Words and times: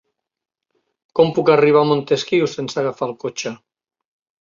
Com 1.19 1.29
puc 1.37 1.53
arribar 1.57 1.85
a 1.87 1.89
Montesquiu 1.91 2.51
sense 2.57 2.83
agafar 2.85 3.11
el 3.11 3.19
cotxe? 3.27 3.57